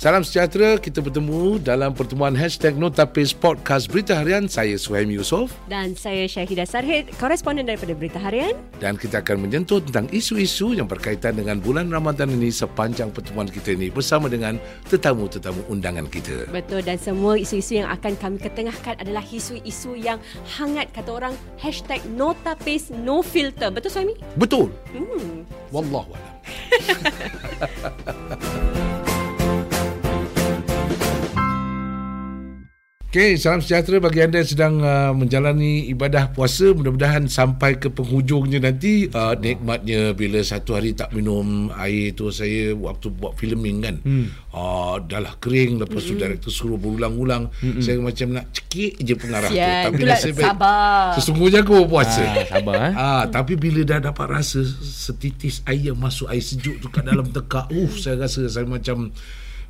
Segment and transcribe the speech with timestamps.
[0.00, 4.48] Salam sejahtera, kita bertemu dalam pertemuan Hashtag Notapis Podcast Berita Harian.
[4.48, 5.52] Saya Suhaim Yusof.
[5.68, 8.56] Dan saya Syahidah Sarhid, koresponden daripada Berita Harian.
[8.80, 13.76] Dan kita akan menyentuh tentang isu-isu yang berkaitan dengan bulan Ramadan ini sepanjang pertemuan kita
[13.76, 14.56] ini bersama dengan
[14.88, 16.48] tetamu-tetamu undangan kita.
[16.48, 20.16] Betul, dan semua isu-isu yang akan kami ketengahkan adalah isu-isu yang
[20.56, 23.68] hangat, kata orang, Hashtag Notapis No Filter.
[23.68, 24.16] Betul Suhaimi?
[24.40, 24.72] Betul.
[24.96, 25.44] Hmm.
[25.68, 26.24] Wallahualam.
[33.10, 36.70] Okey, salam sejahtera bagi anda yang sedang uh, menjalani ibadah puasa.
[36.70, 42.70] Mudah-mudahan sampai ke penghujungnya nanti uh, nikmatnya bila satu hari tak minum air tu saya
[42.70, 43.98] waktu buat filming kan.
[44.06, 44.30] Hmm.
[44.54, 46.22] Uh, dah lah kering lepas tu hmm.
[46.22, 47.50] director suruh berulang-ulang.
[47.58, 47.82] Hmm.
[47.82, 49.86] Saya macam nak cekik je pengarah Sian, tu.
[49.90, 50.46] Tapi nasib baik.
[50.46, 51.10] sabar.
[51.18, 52.22] Sesungguhnya aku puasa.
[52.22, 52.92] Ah, sabar eh.
[53.10, 57.26] Ah, tapi bila dah dapat rasa setitis air yang masuk air sejuk tu kat dalam
[57.26, 59.10] tekak, uh saya rasa saya macam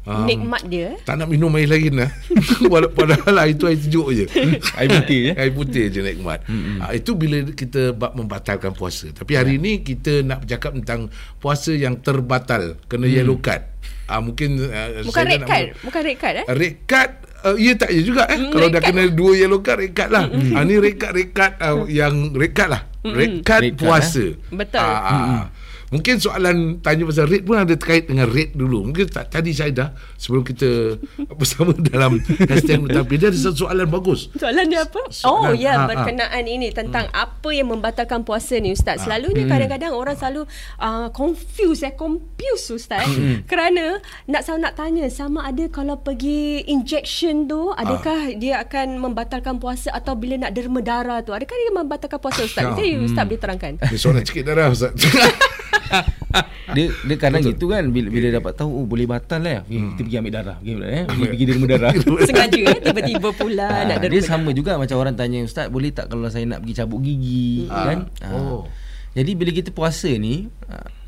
[0.03, 0.97] um, Nikmat dia.
[1.03, 2.11] tak nak minum air lain lah.
[2.97, 4.25] Padahal air tu air sejuk je.
[4.79, 5.33] Air putih, ya?
[5.37, 6.41] Air putih je nikmat.
[6.81, 9.11] Ha, itu bila kita bab membatalkan puasa.
[9.11, 11.01] Tapi hari ini kita nak bercakap tentang
[11.37, 12.81] puasa yang terbatal.
[12.87, 13.67] Kena yellow card.
[14.07, 15.63] Ha, mungkin uh, Bukan saya red nak card.
[15.63, 16.47] men- Bukan red card eh?
[16.51, 19.61] Red card uh, Ya tak ya juga eh Mm, Kalau red dah kena dua yellow
[19.63, 20.51] card Red card lah mm.
[20.51, 23.79] ha, Ni red card Red card uh, Yang red card lah Red card Red card,
[23.79, 24.83] puasa Betul.
[24.83, 25.45] Ah, ah, ah.
[25.91, 28.87] Mungkin soalan tanya pasal rate pun ada terkait dengan rate dulu.
[28.87, 30.95] Mungkin tak, tadi saya dah sebelum kita
[31.39, 34.31] bersama dalam hashtag tapi dia ada satu soalan bagus.
[34.39, 35.03] Soalan dia apa?
[35.11, 35.89] Soalan, oh ya, ha, ha.
[35.91, 39.03] berkenaan ini tentang apa yang membatalkan puasa ni Ustaz.
[39.03, 40.47] Selalunya kadang-kadang orang selalu
[40.79, 43.11] uh, confuse eh, confuse Ustaz.
[43.51, 43.99] Kerana
[44.31, 49.91] nak selalu nak tanya sama ada kalau pergi injection tu adakah dia akan membatalkan puasa
[49.91, 52.63] atau bila nak derma darah tu adakah dia membatalkan puasa Ustaz?
[52.63, 52.79] Ah.
[52.79, 53.73] Jadi Ustaz boleh terangkan.
[53.91, 54.95] Ni soalan sikit darah Ustaz.
[56.77, 59.67] Dia dia kadang gitu kan bila bila dapat tahu oh boleh batal lah.
[59.67, 60.57] Okay, kita pergi ambil darah.
[60.63, 61.93] Pergi, eh, pergi, pergi derma darah.
[62.31, 64.13] Sengaja eh, tiba-tiba pula Ah, nak derma.
[64.15, 67.67] dia sama juga macam orang tanya ustaz boleh tak kalau saya nak pergi cabut gigi
[67.67, 68.07] kan?
[68.23, 68.31] Ah.
[68.31, 68.63] Oh.
[69.19, 70.47] Jadi bila kita puasa ni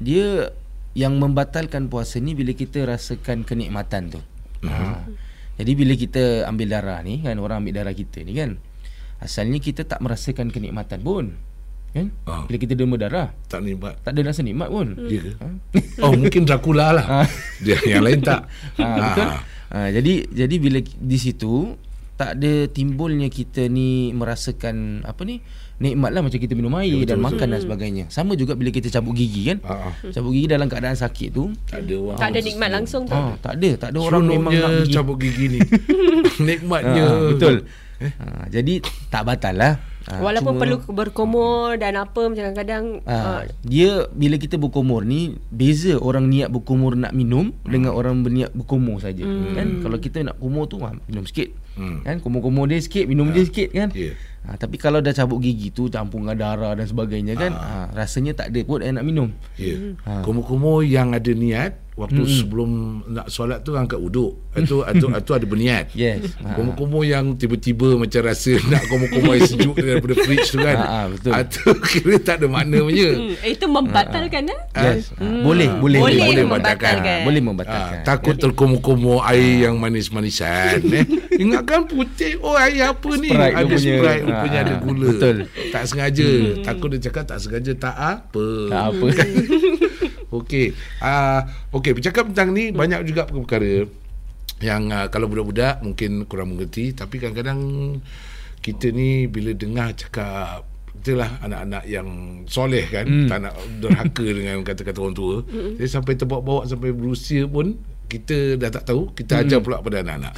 [0.03, 0.51] dia
[0.99, 4.21] yang membatalkan puasa ni bila kita rasakan kenikmatan tu.
[4.67, 5.07] Ah.
[5.63, 8.59] Jadi bila kita ambil darah ni kan orang ambil darah kita ni kan
[9.23, 11.39] asalnya kita tak merasakan kenikmatan pun.
[11.93, 12.09] Kan?
[12.25, 12.43] Ah.
[12.45, 14.01] Bila kita derma darah tak nikmat.
[14.01, 14.97] tak ada rasa nikmat pun.
[15.07, 15.33] Ya ke?
[16.03, 17.05] Oh mungkin Dracula lah.
[17.05, 17.29] Ah.
[17.59, 18.49] Dia yang lain tak.
[18.77, 19.29] ha, betul.
[19.69, 21.77] Ha, jadi jadi bila di situ
[22.15, 25.41] tak ada timbulnya kita ni merasakan apa ni
[25.79, 27.27] nikmat lah macam kita minum air Ya, betul, dan betul.
[27.29, 28.05] makan dan sebagainya.
[28.09, 29.59] Sama juga bila kita cabut gigi kan.
[29.63, 29.95] Ah, ah.
[30.09, 32.19] Cabut gigi dalam keadaan sakit tu Tak ada orang.
[32.19, 33.13] tak ada nikmat langsung tu.
[33.13, 34.93] ha, tak ada, tak ada orang memang nak gigi.
[34.93, 35.61] cabut gigi ni.
[36.49, 37.05] Nikmatnya.
[37.05, 37.57] Ha, betul.
[38.01, 38.75] Ha, jadi
[39.09, 39.75] tak batal lah.
[40.03, 45.07] Ha, Walaupun cuma- perlu berkumur dan apa macam kadang-kadang uh, Ah, dia bila kita berkumur
[45.07, 47.71] ni beza orang niat berkumur nak minum hmm.
[47.71, 49.55] dengan orang berniat berkumur saja hmm.
[49.55, 51.99] kan kalau kita nak kumur tu ah, minum sikit Hmm.
[51.99, 51.99] hmm.
[52.03, 54.13] kan kumur-kumur dia sikit minum dia sikit kan Ya.
[54.43, 58.35] ha, tapi kalau dah cabut gigi tu campur dengan darah dan sebagainya kan ha, rasanya
[58.35, 59.77] tak ada pun yang nak minum Ya.
[60.03, 60.21] Ha.
[60.21, 62.39] Kumur-kumur yang ada niat waktu Mm-mm.
[62.41, 62.71] sebelum
[63.07, 64.33] nak solat tu angkat uduk.
[64.57, 65.93] Itu itu itu ada berniat.
[65.93, 66.57] yes ha.
[66.57, 70.77] Kumur-kumur yang tiba-tiba macam rasa nak kumur-kumur air sejuk daripada fridge tu kan.
[70.77, 71.33] Ha, ha, betul.
[71.37, 71.63] Itu
[71.93, 73.09] kira tak ada makna punya.
[73.13, 74.61] hmm, itu membatalkan eh.
[74.73, 75.25] yes ha.
[75.45, 76.95] boleh boleh Boleh boleh membatalkan.
[76.97, 81.05] Ha, boleh membatalkan takut terkumur-kumur air yang manis-manisan eh.
[81.63, 83.31] Ingatkan putih oh air apa ni?
[83.31, 83.79] Sprite ada rupanya.
[83.79, 85.09] Sprite rupanya Ah, ada gula.
[85.15, 85.37] betul.
[85.71, 86.29] Tak sengaja.
[86.67, 88.47] Takut dia cakap tak sengaja tak apa.
[88.67, 89.07] tak apa
[90.43, 90.67] Okey.
[90.99, 91.41] Ah uh,
[91.79, 93.87] okey bercakap tentang ni banyak juga perkara
[94.65, 97.61] yang uh, kalau budak-budak mungkin kurang mengerti tapi kadang-kadang
[98.63, 100.63] kita ni bila dengar cakap
[101.03, 102.07] itulah anak-anak yang
[102.47, 103.27] soleh kan mm.
[103.27, 105.37] tak nak derhaka dengan kata-kata orang tua.
[105.51, 105.83] Mm.
[105.83, 107.75] Jadi sampai terbawa-bawa sampai berusia pun
[108.13, 110.37] kita dah tak tahu kita ajar pula pada anak-anak.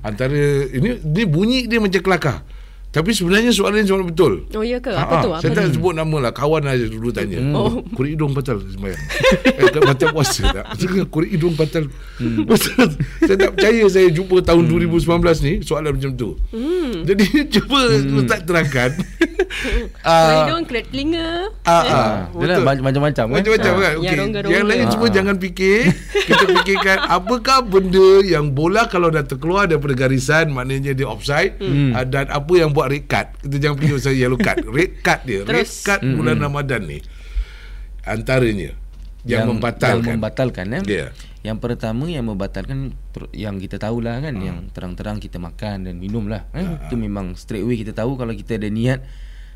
[0.00, 0.40] Antara
[0.72, 2.40] ini ni bunyi dia macam kelakar.
[2.90, 4.50] Tapi sebenarnya soalan soalan betul.
[4.50, 4.90] Oh ya ke?
[4.90, 5.30] Apa ha, tu?
[5.30, 5.78] Apa Saya tak tu?
[5.78, 7.54] sebut nama lah Kawan aja dulu tanya Hmm.
[7.54, 7.86] oh.
[7.88, 8.98] Kurik hidung batal sembahyang
[9.46, 11.86] eh, Batal puasa tak Saya Kurik hidung batal
[12.18, 12.44] Hmm.
[13.22, 15.06] Saya tak percaya Saya jumpa tahun 2019
[15.40, 17.00] ni Soalan macam tu Hmm.
[17.02, 17.24] Jadi
[17.54, 17.78] cuba
[18.16, 21.50] Ustaz terangkan Kulit Ah, hidung, kulit telinga.
[21.62, 22.02] ah, ah, ha.
[22.28, 22.64] Itulah betul.
[22.64, 23.76] mac- macam-macam kan Macam-macam Ha.
[23.76, 24.16] kan Yang okay.
[24.16, 24.52] rongga-rongga.
[24.52, 25.12] Yang lain semua Ah.
[25.12, 25.78] jangan fikir
[26.20, 31.92] Kita fikirkan Apakah benda Yang bola kalau dah terkeluar Daripada garisan Maknanya dia offside Hmm.
[31.92, 35.20] ah, Dan apa yang buat red card Kita jangan fikir pasal yellow card Red card
[35.28, 35.72] dia Red Terus.
[35.84, 36.16] card Hmm.
[36.16, 36.98] bulan Ramadan ni
[38.08, 38.72] Antaranya
[39.28, 40.82] Yang, membatalkan yang membatalkan eh.
[40.88, 41.06] Ya.
[41.44, 42.96] Yang pertama yang membatalkan
[43.36, 46.64] yang kita tahulah kan yang terang-terang kita makan dan minum lah eh.
[46.88, 49.04] Itu memang straight away kita tahu kalau kita ada niat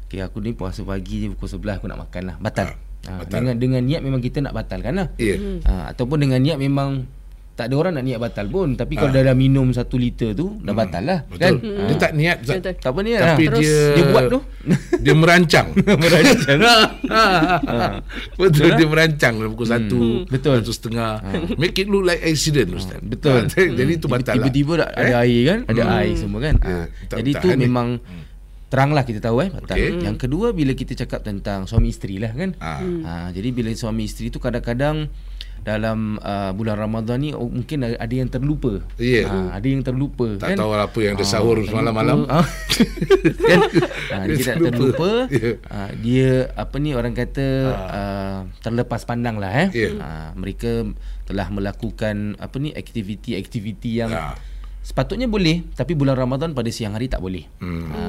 [0.05, 2.77] okay, aku ni puasa pagi je pukul 11 aku nak makan lah batal.
[3.05, 3.41] Ha, batal.
[3.41, 5.09] dengan dengan niat memang kita nak batalkan lah.
[5.17, 7.09] Ya Ha, ataupun dengan niat memang
[7.55, 10.59] tak ada orang nak niat batal pun tapi kalau dah dah minum satu liter tu
[10.59, 11.39] dah batal lah Betul.
[11.39, 11.53] kan
[11.87, 12.59] Dia tak niat Ustaz.
[12.59, 12.75] Betul.
[12.77, 13.55] tak apa niat Tapi lah.
[13.55, 14.39] dia dia buat tu
[14.99, 15.67] dia merancang.
[16.03, 16.59] merancang
[18.37, 20.55] Betul dia merancang dalam pukul satu, Betul.
[20.61, 21.13] satu setengah.
[21.55, 22.99] Make it look like accident Ustaz.
[23.01, 23.47] Betul.
[23.47, 24.37] Ah, Jadi itu batal lah.
[24.43, 26.55] Tiba-tiba dah ada air kan, ada air semua kan.
[26.57, 27.65] Ya, Ah, tak- Jadi tak tu tahan ni.
[27.65, 27.89] memang
[28.67, 29.77] teranglah kita tahu eh batal.
[29.77, 30.03] Okey.
[30.03, 32.51] Yang kedua bila kita cakap tentang suami isteri lah kan.
[32.59, 32.83] Ah.
[33.05, 35.07] Ah, jadi bila suami isteri tu kadang-kadang
[35.65, 38.85] dalam uh, bulan Ramadan ni oh, mungkin ada ada yang terlupa.
[38.95, 39.25] Ya.
[39.25, 40.57] Ah, ada yang terlupa Tak kan.
[40.61, 42.29] tahu apa yang dia sahur Ah, semalam-malam.
[42.29, 42.45] Ah.
[43.49, 43.61] kan?
[44.13, 44.77] Ah, dia, Dia tak terlupa.
[44.77, 45.11] terlupa.
[45.33, 45.51] Ya.
[45.67, 49.69] Ah, dia apa ni orang kata ah, terlepas pandang lah eh.
[49.73, 49.91] Ya.
[49.99, 50.85] Ah, mereka
[51.25, 54.37] telah melakukan apa ni aktiviti-aktiviti yang Ah.
[54.81, 57.49] sepatutnya boleh tapi bulan Ramadan pada siang hari tak boleh.
[57.57, 57.89] Hmm.
[57.89, 58.01] Ha,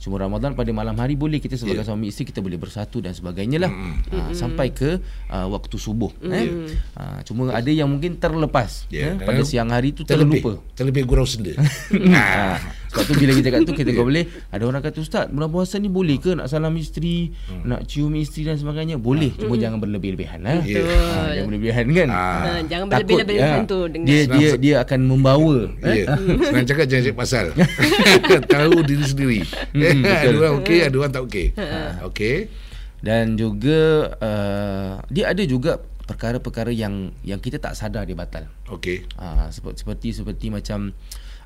[0.00, 1.92] cuma Ramadan pada malam hari boleh kita sebagai yeah.
[1.92, 3.70] suami isteri kita boleh bersatu dan sebagainya lah.
[3.70, 4.96] Ha, sampai ke
[5.28, 6.72] uh, waktu subuh eh.
[6.96, 10.40] Ha, cuma ada yang mungkin terlepas Ya, eh, pada siang hari tu Terlebih.
[10.40, 10.52] terlupa.
[10.72, 11.52] Terlebih gurau senda.
[12.10, 12.56] Ha,
[12.90, 15.78] sebab tu bila kita cakap tu kita kau boleh ada orang kata ustaz bulan puasa
[15.78, 17.30] ni boleh ke nak salam isteri,
[17.62, 18.98] nak cium isteri dan sebagainya?
[18.98, 20.58] Boleh, cuma jangan berlebih-lebihan lah.
[20.66, 20.82] Ya.
[20.82, 22.08] Ha, jangan berlebihan kan.
[22.10, 22.18] Ah.
[22.18, 26.18] Ha, jangan Takut, berlebih-lebihan ya, tu dengan dia dia dia akan membawa eh, Ya.
[26.50, 27.46] Senang cakap jangan cek pasal.
[28.58, 29.40] Tahu diri sendiri.
[30.02, 31.46] ada orang okey, ada orang tak okey.
[32.10, 32.36] Okey.
[33.00, 38.50] dan juga uh, dia ada juga perkara-perkara yang yang kita tak sadar dia batal.
[38.66, 39.06] Okey.
[39.14, 40.90] Uh, seperti seperti seperti macam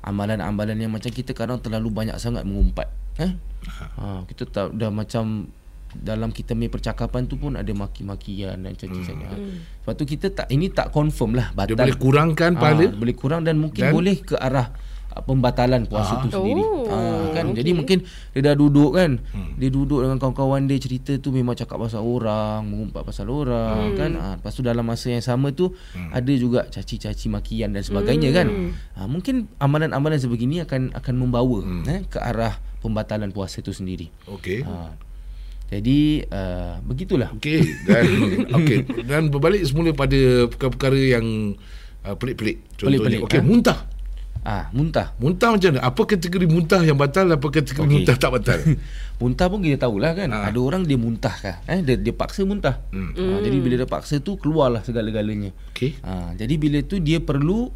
[0.05, 2.87] amalan-amalan yang macam kita kadang terlalu banyak sangat mengumpat.
[3.17, 3.33] Eh?
[3.97, 5.49] Ha, kita tak dah macam
[5.95, 9.15] dalam kita punya percakapan tu pun ada maki-makian dan caci-caci.
[9.15, 9.63] Hmm.
[9.81, 11.75] Sebab tu kita tak ini tak confirm lah Dia batal.
[11.79, 12.85] boleh kurangkan Ah, pahala.
[12.91, 14.75] boleh kurang dan mungkin Dan- boleh ke arah ah,
[15.21, 16.59] pembatalan puasa tu sendiri.
[16.59, 17.47] Oh, Ah, kan.
[17.47, 17.63] okey.
[17.63, 17.97] Jadi mungkin
[18.31, 19.23] dia dah duduk kan.
[19.55, 24.11] Dia duduk dengan kawan-kawan dia cerita tu memang cakap pasal orang, mengumpat pasal orang kan.
[24.15, 28.47] Ah, lepas tu dalam masa yang sama tu ada juga caci-caci makian dan sebagainya kan.
[28.91, 34.11] Ah, mungkin amalan-amalan sebegini akan akan membawa eh ke arah pembatalan puasa tu sendiri.
[34.27, 34.61] Okey.
[34.61, 34.91] Ah.
[35.65, 37.33] Jadi uh, begitulah.
[37.33, 38.05] Okey dan
[38.61, 41.57] okey dan berbalik semula pada perkara-perkara yang
[42.05, 42.61] uh, pelik-pelik.
[42.77, 43.45] Contohnya Pelik-pelik, okey ha?
[43.45, 43.79] muntah.
[44.45, 45.17] Ah, muntah.
[45.17, 45.81] Muntah macam mana?
[45.81, 47.95] Apa kategori muntah yang batal apa kategori Okey.
[47.97, 48.59] muntah tak batal?
[49.21, 50.29] Muntah pun kita tahulah kan.
[50.29, 50.53] Ha.
[50.53, 51.65] Ada orang dia muntah kah?
[51.65, 52.83] Eh dia dia paksa muntah.
[52.93, 53.15] Hmm.
[53.15, 55.49] Ha, jadi bila dia paksa tu keluarlah segala-galanya.
[55.73, 55.97] Okey.
[56.05, 57.73] Ha, jadi bila tu dia perlu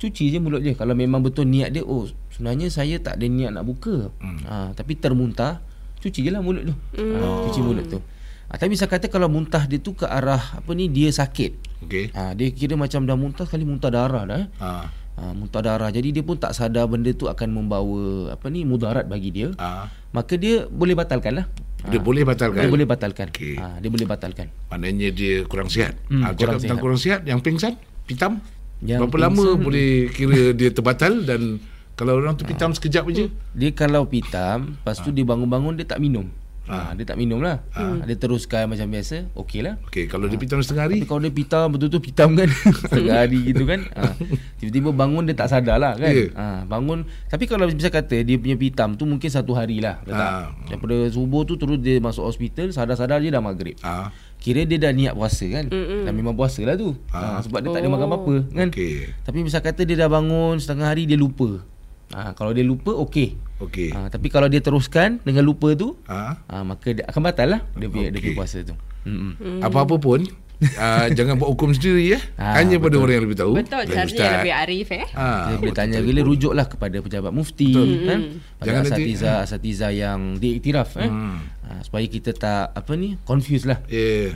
[0.00, 0.74] cuci je mulut dia.
[0.74, 4.10] Kalau memang betul niat dia oh sebenarnya saya tak ada niat nak buka.
[4.18, 4.42] Hmm.
[4.48, 5.62] Ha, tapi termuntah,
[6.02, 6.74] cuci je lah mulut tu.
[6.98, 8.02] Ha, cuci mulut tu.
[8.48, 11.84] Ha, tapi saya kata kalau muntah dia tu ke arah apa ni dia sakit.
[11.84, 12.16] Okey.
[12.16, 14.48] Ha, dia kira macam dah muntah sekali muntah darah dah eh.
[14.58, 14.70] Ha.
[15.18, 15.90] Ha, muntah darah.
[15.90, 19.50] Jadi dia pun tak sadar benda tu akan membawa apa ni mudarat bagi dia.
[19.56, 19.90] Ha.
[20.08, 21.46] Maka dia boleh batalkan lah.
[21.84, 22.58] Dia boleh batalkan.
[22.58, 23.26] Dia boleh batalkan.
[23.28, 23.54] Okey.
[23.54, 24.46] Ha, dia boleh batalkan.
[24.68, 25.98] Maknanya dia kurang sihat.
[26.06, 26.78] Hmm, Hmm, kurang tentang sihat.
[26.80, 27.74] kurang sihat, yang pingsan,
[28.04, 28.38] pitam.
[28.78, 31.58] Yang Berapa lama pingsan- boleh kira dia terbatal dan
[31.92, 33.26] kalau orang tu pitam sekejap je?
[33.52, 36.30] Dia kalau pitam, lepas tu dia bangun-bangun dia tak minum.
[36.68, 37.64] Ha, dia tak minum lah.
[37.72, 38.04] Ha.
[38.04, 39.80] Dia teruskan macam biasa, okey lah.
[39.84, 42.48] Okey, kalau dia pitam setengah hari, Tapi kalau dia pitam betul-betul pitam kan
[42.84, 44.12] Setengah hari gitu kan ha.
[44.56, 46.28] Tiba-tiba bangun dia tak sadar lah kan Ya.
[46.32, 46.46] ha.
[46.62, 50.04] Bangun Tapi kalau bisa kata Dia punya pitam tu mungkin satu hari lah?
[50.04, 50.52] Ha.
[50.66, 54.90] Daripada subuh tu terus dia masuk hospital Sadar-sadar je dah maghrib ah, Kira dia dah
[54.90, 56.04] niat puasa kan Mm-mm.
[56.04, 57.40] Dan memang puasa lah tu ha.
[57.40, 59.08] Sebab dia tak ada makan apa-apa kan okey.
[59.20, 61.64] Tapi misal kata dia dah bangun setengah hari dia lupa
[62.10, 62.32] ha.
[62.32, 63.90] Kalau dia lupa okey Okey.
[63.90, 64.06] ha.
[64.06, 66.62] Tapi kalau dia teruskan dengan lupa tu Ah, ha.
[66.62, 69.60] Maka dia akan batal lah Dia punya, dia punya puasa tu Mm-mm.
[69.60, 70.20] apa-apa pun
[70.60, 72.20] uh, jangan buat hukum sendiri ya.
[72.34, 73.00] Ah, Hanya pada betul.
[73.00, 73.52] orang yang lebih tahu.
[73.54, 74.10] Betul, Ustaz.
[74.12, 75.06] yang lebih arif eh.
[75.08, 76.08] Ah, Kita boleh waktu tanya telefon.
[76.08, 77.70] bila rujuklah kepada pejabat mufti
[78.04, 78.20] kan
[78.54, 81.38] pada Jangan nanti- asatiza asatiza yang diiktiraf eh Hmm.
[81.62, 84.34] ha, supaya kita tak apa ni confuse lah Ya.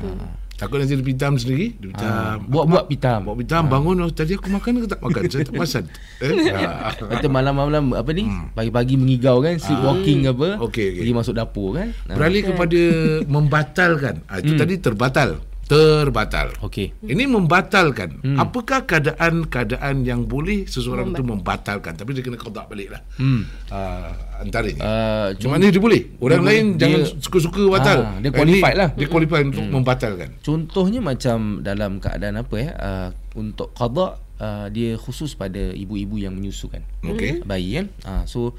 [0.52, 1.74] Takut nanti dia pitam sendiri.
[1.74, 2.06] Dia pitam.
[2.06, 3.96] ha, buat-buat pitam Buat pitam, bangun.
[3.98, 5.22] Oh, tadi aku makan ke tak makan?
[5.32, 5.84] Saya tak perasan.
[6.18, 6.30] Eh?
[6.54, 6.94] Ah.
[6.94, 10.64] Kata malam-malam apa ni pagi-pagi mengigau kan sleepwalking ke apa Hmm.
[10.64, 11.00] Okey, okey.
[11.02, 12.14] pergi masuk dapur kan ha.
[12.14, 12.80] Beralih kepada
[13.26, 14.14] membatalkan.
[14.26, 15.42] Ah, itu tadi terbatal.
[15.72, 16.48] Terbatal.
[16.60, 18.20] okey Ini membatalkan.
[18.36, 21.96] Apakah keadaan-keadaan yang boleh seseorang itu membatalkan?
[21.96, 23.00] Tapi dia kena kodak balik lah.
[23.16, 23.42] hmm.
[23.66, 24.80] Uh, antaranya.
[24.80, 26.12] uh, Cuma ni dia boleh.
[26.18, 27.98] Orang dia lain boleh- jangan dia- suka-suka batal.
[28.02, 28.90] Ah, dia Eh, qualified ni lah.
[28.92, 30.28] Dia qualified untuk membatalkan.
[30.38, 36.36] Contohnya macam dalam keadaan apa ya uh, untuk qada uh, dia khusus pada ibu-ibu yang
[36.36, 36.84] menyusukan.
[37.02, 37.40] Okey.
[37.42, 37.86] Bayi kan.
[38.02, 38.52] Uh, so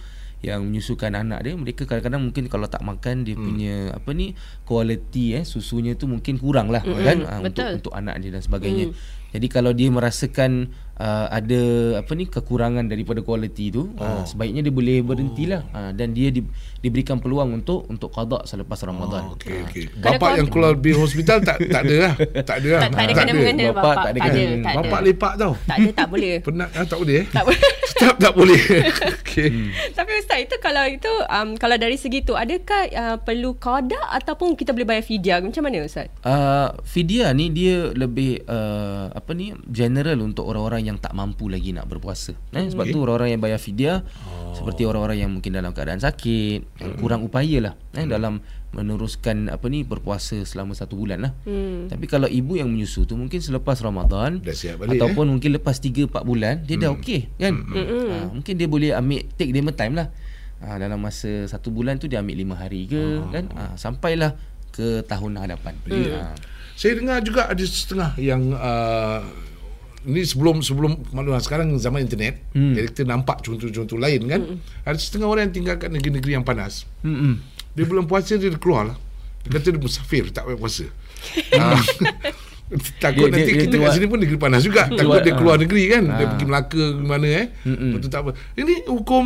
[0.44, 3.44] yang menyusukan anak dia mereka kadang-kadang mungkin kalau tak makan dia hmm.
[3.48, 4.36] punya apa ni
[4.68, 8.44] quality eh susunya tu mungkin kurang lah Mm-mm, kan uh, untuk untuk anak dia dan
[8.44, 8.92] sebagainya.
[9.34, 11.62] Jadi kalau dia merasakan uh, ada
[12.00, 14.02] apa ni kekurangan daripada kualiti tu, oh.
[14.02, 16.44] uh, sebaiknya dia boleh berhentilah uh, dan dia di,
[16.80, 19.32] diberikan peluang untuk untuk qada selepas Ramadan.
[19.32, 19.66] Oh, okey Ah.
[19.66, 19.84] okey.
[19.94, 22.14] Kadang Bapak yang keluar di hospital tak tak ada lah.
[22.44, 22.82] Tak ada lah.
[22.84, 23.96] Tak, tak ada kena mengena Bapak bapak.
[23.96, 24.78] tak ada Tak ada, kena- tak ada.
[24.84, 25.54] Bapak lepak tau.
[25.64, 26.34] Tak ada, tak boleh.
[26.46, 27.26] Penat ah, tak boleh eh?
[27.30, 27.62] Tak boleh.
[27.94, 28.62] Tetap tak boleh.
[29.24, 29.48] Okey.
[29.48, 29.70] Hmm.
[29.94, 34.58] Tapi Ustaz itu kalau itu um, kalau dari segi tu adakah uh, perlu qada ataupun
[34.58, 36.10] kita boleh bayar fidyah macam mana Ustaz?
[36.26, 41.72] Uh, fidyah ni dia lebih uh, apa ni general untuk orang-orang yang tak mampu lagi
[41.72, 42.36] nak berpuasa.
[42.54, 44.54] Eh, sebab tu orang-orang yang bayar fidyah oh.
[44.56, 49.70] seperti orang-orang yang mungkin dalam keadaan sakit, yang kurang upaya lah eh, dalam meneruskan apa
[49.70, 51.32] ni berpuasa selama satu bulan lah.
[51.46, 51.88] Hmm.
[51.88, 55.78] Tapi kalau ibu yang menyusu tu mungkin selepas Ramadan Dah siap balik, ataupun mungkin lepas
[55.78, 57.54] 3 4 bulan dia dah okey kan.
[57.54, 60.08] Ha, mungkin dia boleh ambil take dia time lah.
[60.66, 63.46] Ha, dalam masa satu bulan tu dia ambil 5 hari ke kan.
[63.54, 64.34] Ha, sampailah
[64.74, 65.78] ke tahun hadapan.
[65.94, 66.34] Ha.
[66.74, 69.22] Saya dengar juga ada setengah yang uh,
[70.06, 72.74] ni sebelum sebelum maklum sekarang zaman internet hmm.
[72.74, 74.58] jadi kita nampak contoh-contoh lain kan hmm.
[74.84, 77.40] ada setengah orang yang tinggal kat negeri-negeri yang panas Hmm.
[77.72, 78.98] dia bulan puasa dia keluar lah
[79.42, 80.86] dia kata dia musafir tak payah puasa
[81.56, 81.80] Ah.
[82.98, 85.24] takut Dia- nanti dia- dia kita kat keluar- sini pun negeri panas juga takut Keluar-
[85.24, 85.62] dia keluar ah.
[85.62, 86.30] negeri kan dia Ah.
[86.30, 87.92] pergi Melaka ke mana eh Mm-mm.
[87.94, 89.24] betul tak apa ini hukum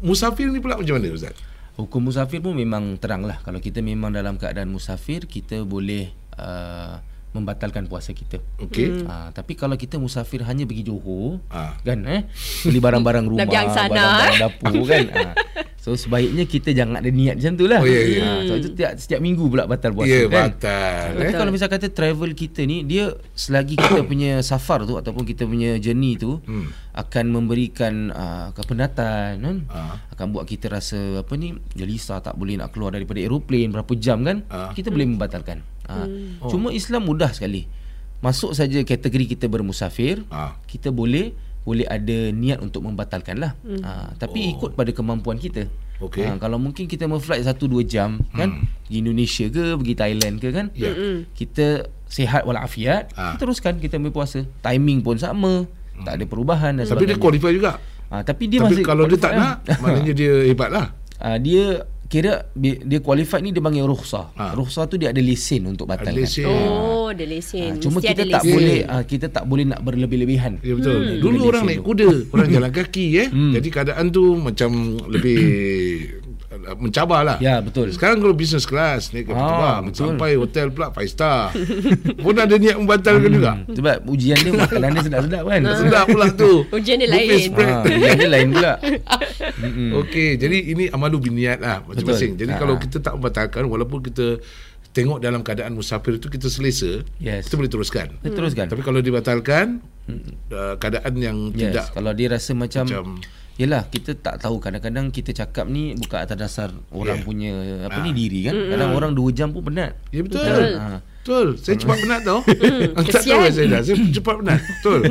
[0.00, 1.34] musafir ni pula macam mana Ustaz
[1.74, 3.42] Hukum musafir pun memang terang lah.
[3.42, 6.06] Kalau kita memang dalam keadaan musafir, kita boleh
[6.38, 7.02] uh,
[7.34, 8.38] membatalkan puasa kita.
[8.58, 9.06] okey Hmm.
[9.06, 11.74] Ha, tapi kalau kita musafir hanya pergi Johor, Ah.
[11.80, 12.30] kan eh,
[12.62, 15.04] beli barang-barang rumah, barang-barang dapur kan.
[15.10, 15.30] Ha.
[15.76, 17.76] So sebaiknya kita jangan ada niat macam tu lah.
[17.76, 18.22] Oh, ya, ya.
[18.22, 20.48] Ha, so itu setiap, setiap minggu pula batal puasa ya kan.
[20.48, 24.94] batal Tapi eh kalau misal kata travel kita ni dia selagi kita punya safar tu
[24.94, 26.70] ataupun kita punya journey tu Hmm.
[26.94, 29.98] akan memberikan uh, kepenatan kan Ah.
[30.08, 34.22] akan buat kita rasa apa ni gelisah tak boleh nak keluar daripada aeroplan berapa jam
[34.22, 34.70] kan Ah.
[34.70, 35.60] kita boleh membatalkan.
[35.84, 36.06] Uh,
[36.48, 37.68] Cuma Islam mudah sekali.
[38.18, 40.56] Masuk saja kategori kita bermusafir Ah.
[40.64, 43.52] kita boleh boleh ada niat untuk membatalkan lah.
[43.60, 43.80] Hmm.
[43.80, 45.68] Uh, tapi ikut pada kemampuan kita.
[45.96, 46.26] Okey.
[46.26, 50.34] Ah, kalau mungkin kita mau flight 1 2 jam kan pergi Indonesia ke pergi Thailand
[50.36, 50.90] ke kan Ya.
[51.30, 55.70] kita sihat walafiat kita teruskan kita ambil puasa timing pun sama
[56.02, 57.72] tak ada perubahan dan tapi dia sebagainya qualify juga
[58.10, 59.78] ah, tapi dia tapi masih kalau dia tak nak lah.
[59.78, 60.86] maknanya dia hebat lah
[61.16, 61.64] ah, dia
[62.06, 64.52] kira dia qualified ni dia panggil rukhsah Ah.
[64.52, 66.46] rukhsah tu dia ada lesen untuk Ada batalkan lesen.
[66.46, 67.70] Oh, ada lesen.
[67.70, 68.52] Ah, cuma Mesti kita tak lesen.
[68.52, 70.94] boleh ah, kita tak boleh nak berlebih-lebihan Ya betul.
[70.96, 71.18] Hmm.
[71.18, 73.28] Dulu orang naik kuda, orang jalan kaki eh.
[73.28, 74.70] Jadi keadaan tu macam
[75.06, 75.40] lebih
[76.74, 77.36] mencabar lah.
[77.38, 77.88] Ya, betul.
[77.88, 79.98] Sekarang kalau business class naik kapal Ah, terbang betul.
[80.10, 81.52] sampai hotel pula five star.
[82.24, 83.52] Pun ada niat membatalkan juga.
[83.68, 86.52] sebab ujian dia makanan dia sedap-sedap kan Sedap pula tu.
[86.76, 87.48] Ujian dia lain.
[87.54, 88.72] ah, ujian dia lain pula
[89.96, 92.34] Okey, jadi ini amalu biniat lah masing-masing.
[92.34, 92.58] Jadi Ah.
[92.58, 94.38] kalau kita tak membatalkan walaupun kita
[94.90, 97.44] tengok dalam keadaan musafir itu kita selesa, Yes.
[97.44, 98.14] kita boleh teruskan.
[98.16, 99.82] Kita teruskan Tapi kalau dibatalkan
[100.48, 103.18] uh, keadaan yang Yes, tidak kalau dia rasa macam, Macam-
[103.54, 107.26] Yelah kita tak tahu kadang-kadang kita cakap ni bukan atas dasar orang Yeah.
[107.26, 107.52] punya
[107.86, 108.04] apa Ah.
[108.04, 108.54] ni diri kan.
[108.56, 109.94] Kadang orang 2 jam pun penat.
[110.10, 110.42] Ya betul.
[110.42, 110.58] Betul.
[110.58, 110.74] Betul.
[110.76, 110.98] Ha.
[111.24, 111.56] Betul.
[111.56, 112.40] Saya cepat penat tau.
[113.00, 113.40] tak kesian.
[113.40, 113.80] tahu saya dah.
[113.80, 114.60] Saya cepat penat.
[114.60, 115.00] Betul.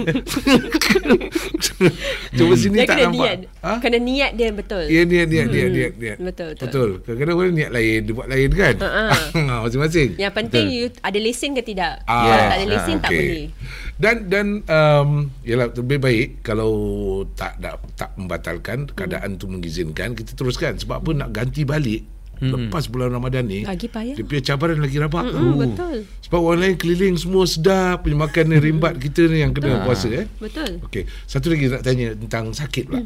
[2.37, 3.17] Cuba sini Dia tak kena nampak.
[3.17, 3.37] niat.
[3.65, 3.71] Ha?
[3.81, 4.85] Kena niat dia betul.
[4.85, 6.17] Ya niat niat niat niat niat.
[6.21, 6.69] Betul, betul.
[6.69, 6.89] Betul.
[7.01, 8.75] Kadang-kadang orang niat lain, dia buat lain kan.
[8.77, 10.09] Ha, Masing-masing.
[10.21, 12.05] Yang penting you ada lesen ke tidak.
[12.05, 13.45] Ah, Kalau tak ada lesen ah, tak boleh.
[13.97, 15.09] Dan dan um,
[15.41, 16.73] yalah lebih baik kalau
[17.33, 22.05] tak tak, tak membatalkan keadaan tu mengizinkan kita teruskan sebab apa nak ganti balik
[22.51, 24.15] lepas bulan Ramadan ni Lagi payah.
[24.17, 25.39] dia punya cabaran lagi rabak tu.
[25.39, 25.97] Mm, betul.
[26.27, 30.11] Sebab orang lain keliling semua sedap punya makan ni rimbat kita ni yang kena puasa
[30.11, 30.25] eh.
[30.41, 30.83] Betul.
[30.83, 33.01] Okey, satu lagi nak tanya tentang sakit pula.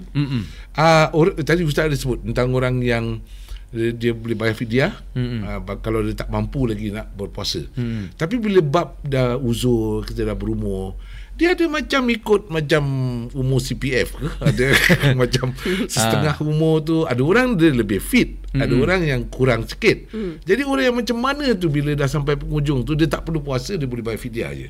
[0.73, 3.21] Ah, uh, tadi ustaz ada sebut tentang orang yang
[3.67, 5.43] dia, dia boleh bayar fidyah Mm-mm.
[5.43, 7.67] uh, kalau dia tak mampu lagi nak berpuasa.
[7.75, 8.15] Mm.
[8.15, 10.95] Tapi bila bab dah uzur, kita dah berumur,
[11.37, 12.83] dia ada macam ikut macam
[13.31, 14.27] umur CPF ke?
[14.41, 14.67] Ada
[15.21, 15.53] macam
[15.85, 20.09] setengah umur tu ada orang dia lebih fit, ada orang yang kurang sikit.
[20.43, 23.77] Jadi orang yang macam mana tu bila dah sampai penghujung tu dia tak perlu puasa
[23.77, 24.67] dia boleh bayar fidyah je.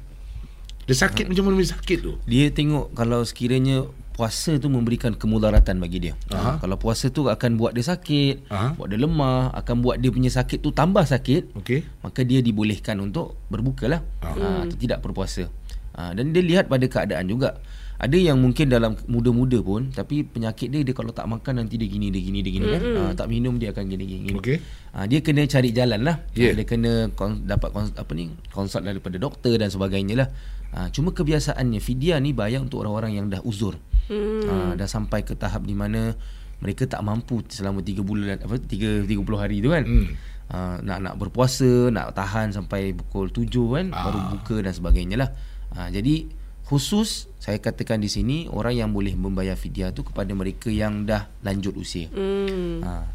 [0.87, 2.19] Dia sakit macam mana dia sakit tu?
[2.27, 6.13] Dia tengok kalau sekiranya puasa tu memberikan kemudaratan bagi dia.
[6.33, 6.57] Aha.
[6.57, 8.73] Ha, kalau puasa tu akan buat dia sakit, Aha.
[8.73, 11.85] buat dia lemah, akan buat dia punya sakit tu tambah sakit, Okey.
[12.01, 14.01] maka dia dibolehkan untuk berbuka lah.
[14.25, 15.53] Ha, atau tidak berpuasa.
[15.97, 17.57] Ha, dan dia lihat pada keadaan juga.
[17.97, 21.89] Ada yang mungkin dalam muda-muda pun tapi penyakit dia dia kalau tak makan nanti dia
[21.89, 22.81] gini dia gini dia gini kan.
[22.85, 24.37] Ha, tak minum dia akan gini gini.
[24.37, 24.61] Okey.
[24.93, 26.21] Ha, dia kena cari jalan lah.
[26.37, 26.53] Yeah.
[26.53, 30.29] Ha, dia kena kon, dapat kon, apa ni konsult daripada doktor dan sebagainya lah.
[30.77, 33.81] Ha, cuma kebiasaannya fidyah ni bayar untuk orang-orang yang dah uzur.
[34.13, 34.45] Hmm.
[34.45, 36.13] Ha, dah sampai ke tahap di mana
[36.61, 39.81] mereka tak mampu selama 3 bulan apa 3 30 hari tu kan.
[39.89, 40.07] Hmm.
[40.47, 44.05] Ha, nak nak berpuasa, nak tahan sampai pukul 7 kan Ah.
[44.05, 45.29] baru buka dan sebagainya lah.
[45.75, 46.29] Ha, jadi
[46.67, 51.31] khusus saya katakan di sini orang yang boleh membayar fidyah tu kepada mereka yang dah
[51.43, 52.11] lanjut usia.
[52.11, 52.83] Hmm.
[52.83, 53.07] Ha.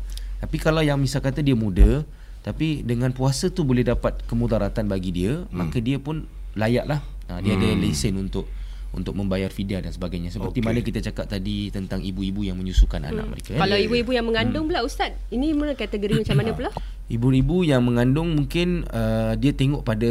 [0.43, 2.03] Tapi kalau yang misal kata dia muda
[2.43, 5.55] tapi dengan puasa tu boleh dapat kemudaratan bagi dia, hmm.
[5.55, 6.27] maka dia pun
[6.59, 6.99] layaklah.
[7.31, 7.61] Ha, dia hmm.
[7.63, 8.51] ada lesen untuk
[8.93, 10.29] untuk membayar fidyah dan sebagainya.
[10.29, 10.69] Seperti okay.
[10.69, 13.11] mana kita cakap tadi tentang ibu-ibu yang menyusukan hmm.
[13.15, 13.53] anak mereka.
[13.57, 13.87] Kalau eh.
[13.89, 16.71] ibu-ibu yang mengandung pula Ustaz, ini mana kategori macam mana pula?
[17.13, 20.09] Ibu-ibu yang mengandung mungkin uh, dia tengok pada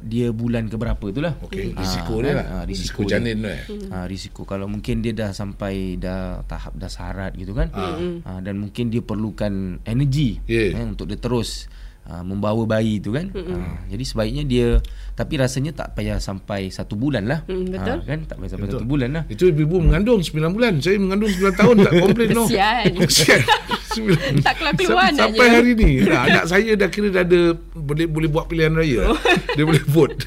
[0.00, 1.34] dia bulan ke berapa itulah.
[1.42, 2.36] Okey, Ah, risiko dia kan?
[2.36, 2.46] lah.
[2.48, 3.10] Ah, Risiko dia.
[3.12, 3.60] janin tu eh.
[3.90, 8.54] Ha, risiko kalau mungkin dia dah sampai dah tahap dah sarat gitu kan ha, dan
[8.56, 9.50] mungkin dia perlukan
[9.82, 10.76] energi Yeah.
[10.76, 11.66] eh, untuk dia terus
[12.04, 13.54] ha, membawa bayi tu kan ha,
[13.86, 14.68] jadi sebaiknya dia
[15.12, 17.98] tapi rasanya tak payah sampai satu bulan lah Hmm, betul.
[17.98, 20.72] ha, kan tak payah sampai satu bulan lah Itu ibu mengandung 9 bulan.
[20.78, 22.44] Saya mengandung 9 tahun tak komplain no.
[22.44, 22.92] Kesian.
[23.02, 23.40] Kesian.
[23.94, 25.24] Sembilan- Tak keluar-keluar Sam- anaknya.
[25.30, 27.40] Sampai hari ni nah, anak saya dah kira dah ada
[27.72, 29.14] boleh boleh buat pilihan raya.
[29.52, 30.18] Dia boleh vote.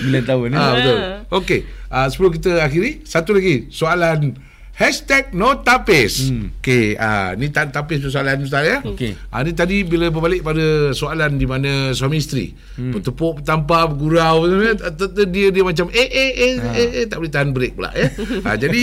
[0.00, 0.56] 9 tahun eh.
[0.56, 0.98] ah, betul.
[1.32, 4.34] Okey, uh, sebelum kita akhiri, satu lagi soalan
[4.70, 6.56] Hashtag no tapis hmm.
[6.56, 9.12] Okay uh, Ni tak tapis tu soalan Ustaz ya Okey.
[9.12, 12.48] uh, Ni tadi bila berbalik pada soalan Di mana suami isteri
[12.80, 12.88] hmm.
[12.90, 14.80] Bertepuk, bertampar, bergurau hmm.
[15.28, 16.68] Dia dia macam Eh eh eh, Ha.
[16.72, 18.08] eh, eh Tak boleh tahan break pula ya
[18.40, 18.82] uh, Jadi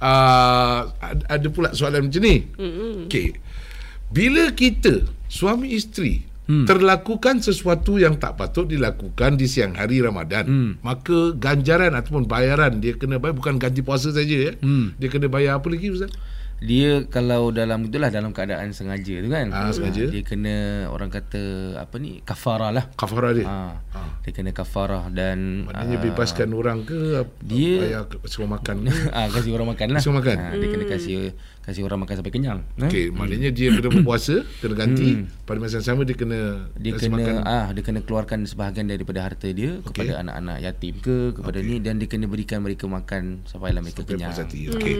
[0.00, 2.36] uh, ad- Ada pula soalan macam ni
[3.06, 3.38] Okay
[4.08, 6.68] Bila kita Suami isteri Hmm.
[6.68, 10.44] Terlakukan sesuatu yang tak patut dilakukan di siang hari Ramadan.
[10.44, 10.70] Hmm.
[10.84, 14.52] Maka ganjaran ataupun bayaran dia kena bayar bukan ganti puasa saja ya.
[14.60, 14.92] Hmm.
[15.00, 16.12] Dia kena bayar apa lagi Ustaz?
[16.60, 19.48] Dia kalau dalam itulah dalam keadaan sengaja tu kan.
[19.50, 20.04] Ah, sengaja.
[20.06, 20.56] dia kena
[20.86, 21.42] orang kata
[21.76, 22.92] apa ni kafarah lah.
[22.92, 23.44] Kafarah dia.
[23.44, 23.56] Ha,
[24.20, 28.92] dia kena kafarah dan Maknanya ah, bebaskan orang ke dia- bayar ke- suruh makan ke?
[29.16, 30.00] ah kasih orang makan lah.
[30.00, 30.36] Kasih makan.
[30.38, 31.16] Ah, dia kena kasih
[31.64, 32.60] kasih orang makan sampai kenyang.
[32.76, 32.88] eh?
[32.88, 35.24] Okey, maknanya dia kena berpuasa, kena ganti.
[35.48, 37.34] Pada masa yang sama dia kena dia kena makan.
[37.48, 40.04] ah dia kena keluarkan sebahagian daripada harta dia okay.
[40.04, 41.68] kepada anak-anak yatim ke kepada okay.
[41.72, 44.36] ni dan dia kena berikan mereka makan sampailah mereka Sampai kenyang.
[44.76, 44.94] Okey.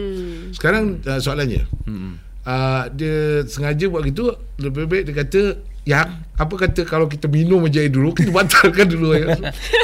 [0.57, 1.69] Sekarang uh, soalannya.
[1.85, 2.17] Hmm.
[2.45, 5.41] Uh, dia sengaja buat gitu lebih baik dia kata
[5.85, 9.37] yang apa kata kalau kita minum aja dulu kita batalkan dulu ya.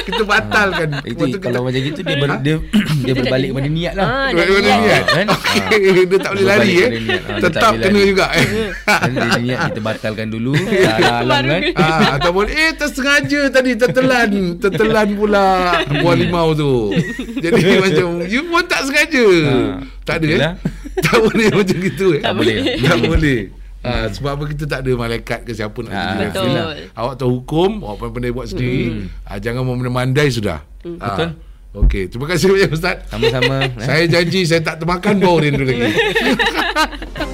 [0.04, 1.00] kita batalkan.
[1.08, 2.56] Itu Lepas tu kalau macam gitu dia ber, dia,
[3.08, 4.08] dia berbalik pada niat lah.
[4.10, 5.04] Ah, Dah dah niat.
[5.08, 5.28] Kan?
[5.32, 6.90] Okey, dia tak boleh lari eh.
[6.92, 8.10] Ah, dia Tetap kena lari.
[8.10, 8.48] juga eh.
[8.84, 10.54] Dan dia niat kita batalkan dulu
[11.22, 11.62] alang kan.
[11.80, 15.46] ah, ataupun eh tersengaja tadi tertelan, tertelan pula
[15.88, 16.98] buah limau tu.
[17.40, 19.26] Jadi macam you pun tak sengaja.
[20.04, 20.34] tak ada eh.
[20.36, 20.54] itulah.
[21.00, 22.22] tak boleh macam gitu eh.
[22.26, 22.58] Tak boleh.
[22.82, 23.61] Tak boleh.
[23.82, 26.42] Ah, sebab apa kita tak ada malaikat ke siapa nak Ah, jadi betul.
[26.44, 26.66] hafiz lah.
[26.94, 28.86] Awak tahu hukum, awak pandai-pandai buat sendiri.
[29.24, 30.62] Ah, jangan memandai sudah.
[30.98, 31.30] Ah, Betul.
[31.72, 33.00] Okey, terima kasih banyak Ustaz.
[33.08, 33.64] Sama-sama.
[33.64, 33.72] eh.
[33.80, 35.88] Saya janji saya tak termakan bau rindu lagi.